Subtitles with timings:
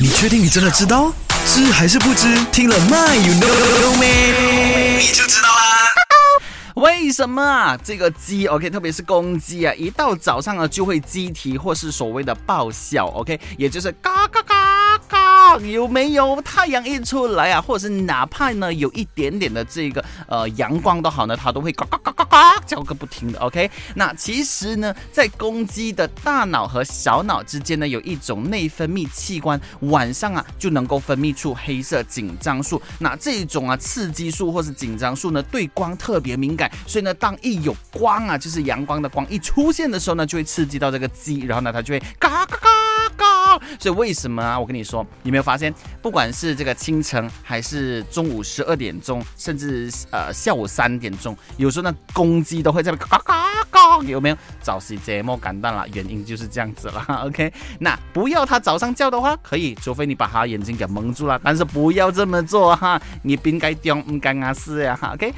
[0.00, 1.12] 你确定你真的知道？
[1.44, 2.28] 知还是不知？
[2.52, 3.48] 听了 My you know
[3.80, 4.96] know me，？
[5.00, 5.88] 你就知道啦。
[6.76, 7.76] 为什么啊？
[7.82, 14.54] 这个鸡，OK，特别是公鸡啊，一到早上啊就会鸡啼或是所谓的爆笑，OK，也就是嘎嘎嘎
[15.56, 23.70] 有没有太阳一出来啊，或者是哪怕呢有一点点的这个呃阳光都好呢，它都会嘎嘎嘎嘎嘎叫个不停的，OK。
[23.94, 32.80] 那其实呢，在公鸡的大脑和小脑之间呢，有一种内分泌器官，晚上啊就能够分泌出黑色紧张素。
[32.98, 36.70] 那这种啊刺激素或是紧张素呢，对光特别敏感。
[36.86, 42.67] 所以呢，当一有光啊，就是阳光的光一出现的时候呢，就会刺激到这个鸡，然后呢，它就会嘎嘎嘎。
[43.78, 44.58] 所以为什么啊？
[44.58, 54.36] 我跟你说，有没有发现，不管是这个清晨，还是中午十二点钟，甚至呃下午三点钟，有时候呢，公鸡都会在那嘎嘎嘎，有没有？
[54.60, 57.22] 早时节目感到了，原因就是这样子了。
[57.24, 65.14] OK，那不要它早上叫的话，可以，除非你把它眼睛给蒙住了，但是不要这么做哈，你不应该丢，不该啊是呀哈。
[65.14, 65.32] OK，